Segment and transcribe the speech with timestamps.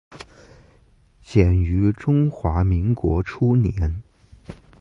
[1.21, 4.01] 建于中华民国初年。